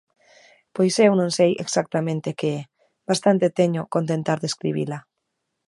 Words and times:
Pois 0.75 0.93
eu 1.05 1.11
non 1.19 1.29
sei 1.37 1.51
exactamente 1.65 2.29
que 2.39 2.49
é, 2.59 2.61
bastante 3.09 3.47
teño 3.59 3.81
con 3.93 4.03
tentar 4.11 4.37
describila! 4.45 4.97